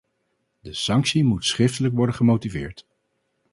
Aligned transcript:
De 0.61 0.73
sanctie 0.73 1.23
moet 1.23 1.45
schriftelijk 1.45 1.93
worden 1.95 2.15
gemotiveerd. 2.15 2.85